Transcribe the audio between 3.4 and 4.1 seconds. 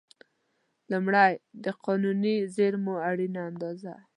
اندازه.